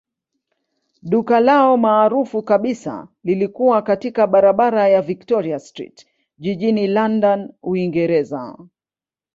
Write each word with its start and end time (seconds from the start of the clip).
Duka 1.03 1.39
lao 1.39 1.77
maarufu 1.77 2.43
kabisa 2.43 3.07
lilikuwa 3.23 3.81
katika 3.81 4.27
barabara 4.27 4.87
ya 4.89 5.01
Victoria 5.01 5.59
Street 5.59 6.07
jijini 6.37 6.87
London, 6.87 7.53
Uingereza. 7.63 8.57